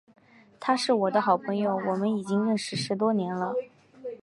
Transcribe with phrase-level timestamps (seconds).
[0.59, 3.53] 他是我的好朋友，我们已经认识十多年了。